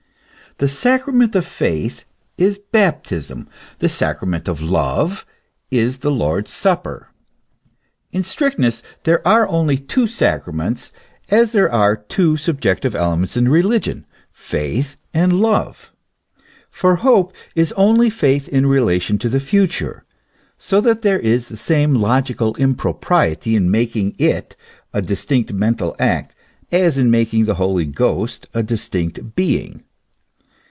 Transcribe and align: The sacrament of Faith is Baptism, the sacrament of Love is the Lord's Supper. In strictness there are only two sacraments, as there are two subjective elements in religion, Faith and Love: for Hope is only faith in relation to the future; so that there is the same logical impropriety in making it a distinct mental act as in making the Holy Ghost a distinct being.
The 0.57 0.67
sacrament 0.67 1.33
of 1.35 1.45
Faith 1.45 2.03
is 2.37 2.59
Baptism, 2.71 3.47
the 3.79 3.87
sacrament 3.89 4.47
of 4.49 4.61
Love 4.61 5.25
is 5.71 5.99
the 5.99 6.11
Lord's 6.11 6.51
Supper. 6.51 7.07
In 8.11 8.23
strictness 8.23 8.83
there 9.03 9.25
are 9.25 9.47
only 9.47 9.77
two 9.77 10.05
sacraments, 10.07 10.91
as 11.29 11.53
there 11.53 11.71
are 11.71 11.95
two 11.95 12.35
subjective 12.37 12.93
elements 12.93 13.37
in 13.37 13.47
religion, 13.47 14.05
Faith 14.33 14.97
and 15.13 15.39
Love: 15.39 15.93
for 16.69 16.97
Hope 16.97 17.33
is 17.55 17.71
only 17.71 18.09
faith 18.09 18.49
in 18.49 18.65
relation 18.67 19.17
to 19.19 19.29
the 19.29 19.39
future; 19.39 20.03
so 20.59 20.81
that 20.81 21.01
there 21.01 21.19
is 21.19 21.47
the 21.47 21.57
same 21.57 21.95
logical 21.95 22.55
impropriety 22.57 23.55
in 23.55 23.71
making 23.71 24.15
it 24.19 24.57
a 24.93 25.01
distinct 25.01 25.53
mental 25.53 25.95
act 25.97 26.35
as 26.71 26.97
in 26.97 27.09
making 27.09 27.45
the 27.45 27.55
Holy 27.55 27.85
Ghost 27.85 28.47
a 28.53 28.61
distinct 28.61 29.33
being. 29.35 29.85